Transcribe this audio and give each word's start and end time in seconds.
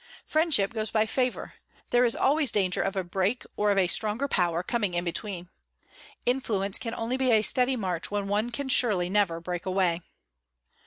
Friendship 0.25 0.73
goes 0.73 0.89
by 0.89 1.05
favour. 1.05 1.53
There 1.91 2.05
is 2.05 2.15
always 2.15 2.49
danger 2.49 2.81
of 2.81 2.95
a 2.95 3.03
break 3.03 3.45
or 3.55 3.69
of 3.69 3.77
a 3.77 3.85
stronger 3.85 4.27
power 4.27 4.63
coming 4.63 4.95
in 4.95 5.03
between. 5.05 5.51
Influence 6.25 6.79
can 6.79 6.95
only 6.95 7.17
be 7.17 7.29
a 7.29 7.43
steady 7.43 7.75
march 7.75 8.09
when 8.09 8.27
one 8.27 8.49
can 8.49 8.67
surely 8.67 9.11
never 9.11 9.39
break 9.39 9.63
away. 9.67 10.01